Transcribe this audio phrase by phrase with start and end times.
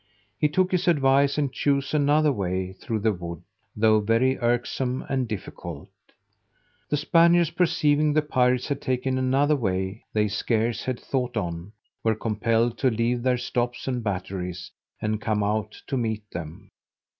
[0.39, 3.43] He took his advice, and chose another way through the wood,
[3.75, 5.89] though very irksome and difficult.
[6.89, 12.15] The Spaniards perceiving the pirates had taken another way they scarce had thought on, were
[12.15, 16.71] compelled to leave their stops and batteries, and come out to meet them.